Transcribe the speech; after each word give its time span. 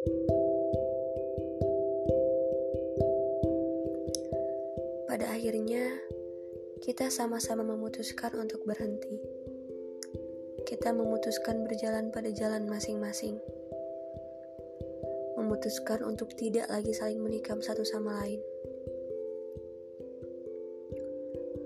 Pada 0.00 0.16
akhirnya, 5.36 6.00
kita 6.80 7.12
sama-sama 7.12 7.60
memutuskan 7.60 8.32
untuk 8.40 8.64
berhenti. 8.64 9.20
Kita 10.64 10.96
memutuskan 10.96 11.68
berjalan 11.68 12.08
pada 12.08 12.32
jalan 12.32 12.64
masing-masing. 12.64 13.36
Memutuskan 15.36 16.00
untuk 16.08 16.32
tidak 16.32 16.72
lagi 16.72 16.96
saling 16.96 17.20
menikam 17.20 17.60
satu 17.60 17.84
sama 17.84 18.24
lain. 18.24 18.40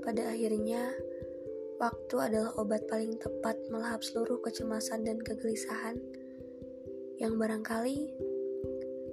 Pada 0.03 0.27
akhirnya, 0.35 0.91
waktu 1.79 2.17
adalah 2.19 2.51
obat 2.59 2.83
paling 2.91 3.15
tepat 3.15 3.63
melahap 3.71 4.03
seluruh 4.03 4.43
kecemasan 4.43 5.07
dan 5.07 5.23
kegelisahan 5.23 6.14
yang 7.23 7.39
barangkali 7.39 8.11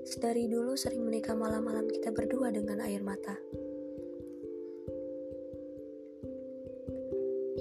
sedari 0.02 0.50
dulu 0.50 0.74
sering 0.74 1.06
menikah 1.06 1.38
malam-malam 1.38 1.86
kita 1.86 2.10
berdua 2.10 2.50
dengan 2.50 2.82
air 2.82 3.06
mata. 3.06 3.38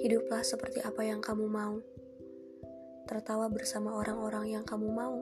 Hiduplah 0.01 0.41
seperti 0.41 0.81
apa 0.81 1.05
yang 1.05 1.21
kamu 1.21 1.45
mau. 1.45 1.77
Tertawa 3.05 3.45
bersama 3.53 3.93
orang-orang 3.93 4.57
yang 4.57 4.65
kamu 4.65 4.89
mau. 4.89 5.21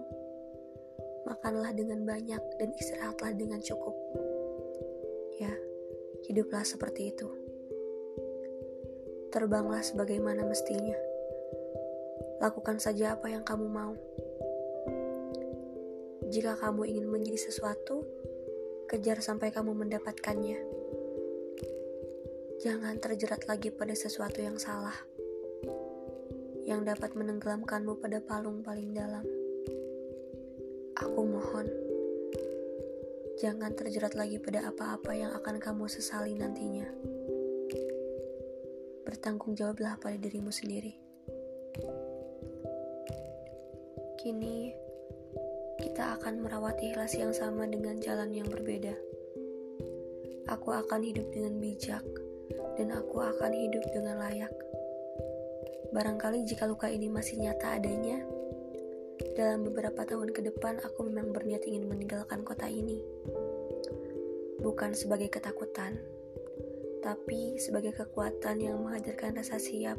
Makanlah 1.27 1.75
dengan 1.75 2.07
banyak 2.07 2.39
dan 2.55 2.69
istirahatlah 2.79 3.35
dengan 3.35 3.59
cukup. 3.59 3.91
Ya, 5.35 5.51
hiduplah 6.31 6.63
seperti 6.63 7.11
itu. 7.11 7.27
Terbanglah 9.35 9.83
sebagaimana 9.83 10.47
mestinya. 10.47 10.95
Lakukan 12.39 12.79
saja 12.79 13.19
apa 13.19 13.27
yang 13.27 13.43
kamu 13.43 13.67
mau. 13.67 13.99
Jika 16.29 16.61
kamu 16.61 16.85
ingin 16.85 17.09
menjadi 17.09 17.49
sesuatu, 17.49 18.05
kejar 18.85 19.17
sampai 19.17 19.49
kamu 19.49 19.73
mendapatkannya. 19.73 20.61
Jangan 22.61 23.01
terjerat 23.01 23.49
lagi 23.49 23.73
pada 23.73 23.97
sesuatu 23.97 24.37
yang 24.37 24.61
salah, 24.61 24.93
yang 26.69 26.85
dapat 26.85 27.17
menenggelamkanmu 27.17 27.97
pada 27.97 28.21
palung 28.21 28.61
paling 28.61 28.93
dalam. 28.93 29.25
Aku 31.01 31.21
mohon, 31.25 31.65
jangan 33.41 33.73
terjerat 33.73 34.13
lagi 34.13 34.37
pada 34.37 34.69
apa-apa 34.69 35.17
yang 35.17 35.33
akan 35.33 35.57
kamu 35.57 35.89
sesali 35.89 36.37
nantinya. 36.37 36.85
Bertanggung 39.01 39.57
jawablah 39.57 39.97
pada 39.97 40.13
dirimu 40.13 40.53
sendiri. 40.53 40.93
Kini, 44.21 44.88
kita 45.79 46.19
akan 46.19 46.43
merawat 46.43 46.75
ikhlas 46.83 47.15
yang 47.15 47.31
sama 47.31 47.63
dengan 47.63 47.95
jalan 48.03 48.35
yang 48.35 48.51
berbeda. 48.51 48.91
Aku 50.51 50.75
akan 50.75 50.99
hidup 50.99 51.31
dengan 51.31 51.55
bijak 51.55 52.03
dan 52.75 52.91
aku 52.91 53.23
akan 53.23 53.51
hidup 53.55 53.83
dengan 53.95 54.19
layak. 54.19 54.51
Barangkali 55.95 56.43
jika 56.43 56.67
luka 56.67 56.91
ini 56.91 57.07
masih 57.07 57.39
nyata 57.39 57.79
adanya, 57.79 58.19
dalam 59.39 59.63
beberapa 59.63 60.03
tahun 60.03 60.35
ke 60.35 60.51
depan 60.51 60.83
aku 60.83 61.07
memang 61.07 61.31
berniat 61.31 61.63
ingin 61.63 61.87
meninggalkan 61.87 62.43
kota 62.43 62.67
ini. 62.67 62.99
Bukan 64.59 64.91
sebagai 64.91 65.31
ketakutan, 65.31 65.95
tapi 66.99 67.55
sebagai 67.55 67.95
kekuatan 67.95 68.59
yang 68.59 68.83
menghadirkan 68.83 69.39
rasa 69.39 69.55
siap 69.55 69.95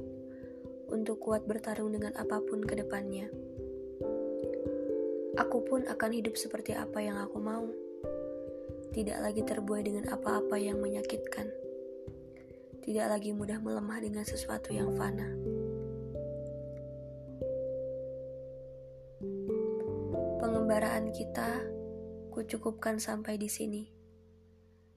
untuk 0.93 1.25
kuat 1.25 1.49
bertarung 1.49 1.97
dengan 1.97 2.13
apa 2.21 2.37
pun 2.45 2.61
ke 2.61 2.77
depannya. 2.77 3.33
Aku 5.41 5.65
pun 5.65 5.89
akan 5.89 6.11
hidup 6.13 6.37
seperti 6.37 6.77
apa 6.77 7.01
yang 7.01 7.17
aku 7.17 7.41
mau. 7.41 7.65
Tidak 8.93 9.19
lagi 9.25 9.41
terbuai 9.41 9.81
dengan 9.81 10.13
apa-apa 10.13 10.61
yang 10.61 10.77
menyakitkan 10.79 11.61
tidak 12.81 13.07
lagi 13.07 13.31
mudah 13.31 13.61
melemah 13.63 14.03
dengan 14.03 14.25
sesuatu 14.25 14.73
yang 14.73 14.91
fana. 14.97 15.31
Pengembaraan 20.43 21.13
kita 21.15 21.61
kucukupkan 22.33 22.97
sampai 22.99 23.39
di 23.39 23.47
sini, 23.47 23.85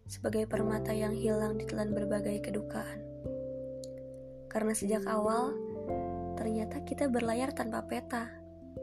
sebagai 0.08 0.48
permata 0.48 0.90
yang 0.90 1.14
hilang 1.14 1.60
ditelan 1.60 1.92
berbagai 1.94 2.40
kedukaan. 2.40 3.04
Karena 4.48 4.74
sejak 4.74 5.06
awal, 5.06 5.54
ternyata 6.40 6.82
kita 6.88 7.12
berlayar 7.12 7.52
tanpa 7.52 7.84
peta, 7.84 8.26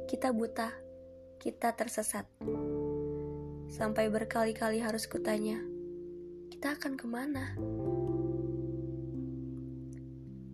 kita 0.06 0.30
buta, 0.30 0.70
kita 1.40 1.72
tersesat. 1.72 2.28
Sampai 3.72 4.12
berkali-kali 4.12 4.84
harus 4.84 5.08
kutanya, 5.08 5.56
kita 6.52 6.76
akan 6.76 7.00
ke 7.00 7.06
mana? 7.08 7.56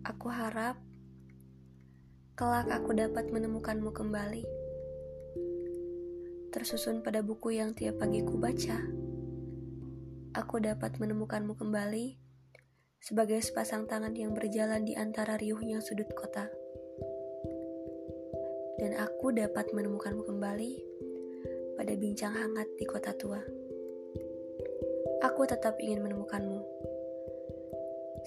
Aku 0.07 0.31
harap 0.31 0.79
kelak 2.39 2.71
aku 2.71 2.95
dapat 2.95 3.27
menemukanmu 3.27 3.91
kembali. 3.91 4.47
Tersusun 6.55 7.03
pada 7.03 7.19
buku 7.19 7.59
yang 7.59 7.75
tiap 7.75 7.99
pagi 7.99 8.23
ku 8.23 8.39
baca, 8.39 8.79
aku 10.39 10.55
dapat 10.63 10.95
menemukanmu 11.03 11.59
kembali 11.59 12.15
sebagai 13.03 13.43
sepasang 13.43 13.91
tangan 13.91 14.15
yang 14.15 14.31
berjalan 14.31 14.87
di 14.87 14.95
antara 14.95 15.35
riuhnya 15.35 15.83
sudut 15.83 16.07
kota. 16.15 16.47
Dan 18.77 18.93
aku 18.93 19.33
dapat 19.33 19.73
menemukanmu 19.73 20.21
kembali 20.21 20.71
pada 21.77 21.93
bincang 21.97 22.33
hangat 22.33 22.69
di 22.77 22.85
kota 22.85 23.13
tua. 23.17 23.41
Aku 25.25 25.49
tetap 25.49 25.81
ingin 25.81 26.05
menemukanmu 26.05 26.61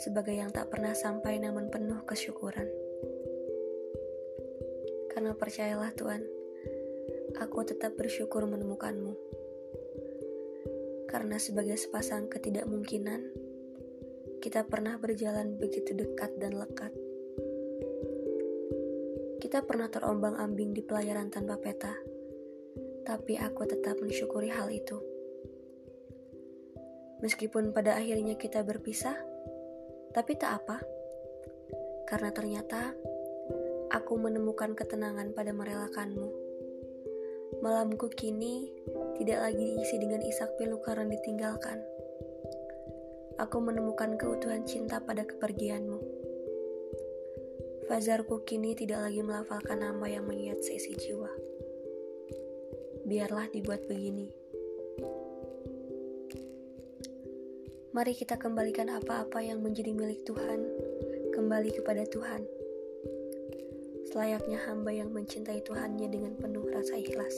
sebagai 0.01 0.33
yang 0.33 0.49
tak 0.49 0.73
pernah 0.73 0.97
sampai 0.97 1.39
namun 1.39 1.71
penuh 1.71 2.03
kesyukuran. 2.03 2.67
Karena 5.13 5.37
percayalah 5.37 5.93
Tuhan, 5.95 6.23
aku 7.37 7.67
tetap 7.69 7.95
bersyukur 8.01 8.49
menemukanmu. 8.49 9.13
Karena 11.11 11.37
sebagai 11.37 11.77
sepasang 11.77 12.31
ketidakmungkinan, 12.33 13.21
kita 14.41 14.65
pernah 14.65 14.97
berjalan 14.97 15.61
begitu 15.61 15.93
dekat 15.93 16.33
dan 16.41 16.57
lekat. 16.57 16.97
Kita 19.51 19.67
pernah 19.67 19.91
terombang-ambing 19.91 20.79
di 20.79 20.83
pelayaran 20.87 21.27
tanpa 21.27 21.59
peta, 21.59 21.91
tapi 23.03 23.35
aku 23.35 23.67
tetap 23.67 23.99
mensyukuri 23.99 24.47
hal 24.47 24.71
itu. 24.71 24.95
Meskipun 27.19 27.75
pada 27.75 27.99
akhirnya 27.99 28.39
kita 28.39 28.63
berpisah, 28.63 29.19
tapi 30.15 30.39
tak 30.39 30.63
apa, 30.63 30.79
karena 32.07 32.31
ternyata 32.31 32.95
aku 33.91 34.23
menemukan 34.23 34.79
ketenangan 34.79 35.35
pada 35.35 35.51
merelakanmu. 35.51 36.31
Malamku 37.59 38.07
kini 38.07 38.71
tidak 39.19 39.51
lagi 39.51 39.67
diisi 39.67 39.99
dengan 39.99 40.23
isak 40.23 40.55
pilu 40.63 40.79
karena 40.79 41.11
ditinggalkan. 41.11 41.83
Aku 43.43 43.59
menemukan 43.59 44.15
keutuhan 44.15 44.63
cinta 44.63 45.03
pada 45.03 45.27
kepergianmu. 45.27 46.20
Fazarku 47.91 48.47
kini 48.47 48.79
tidak 48.79 49.03
lagi 49.03 49.19
melafalkan 49.19 49.83
nama 49.83 50.07
yang 50.07 50.23
mengingat 50.23 50.63
seisi 50.63 50.95
jiwa. 50.95 51.27
Biarlah 53.03 53.51
dibuat 53.51 53.83
begini. 53.91 54.31
Mari 57.91 58.15
kita 58.15 58.39
kembalikan 58.39 58.95
apa-apa 58.95 59.43
yang 59.43 59.59
menjadi 59.59 59.91
milik 59.91 60.23
Tuhan 60.23 60.71
kembali 61.35 61.83
kepada 61.83 62.07
Tuhan. 62.07 62.47
Selayaknya 64.07 64.63
hamba 64.71 64.95
yang 64.95 65.11
mencintai 65.11 65.59
Tuhannya 65.67 66.15
dengan 66.15 66.39
penuh 66.39 66.71
rasa 66.71 66.95
ikhlas. 66.95 67.35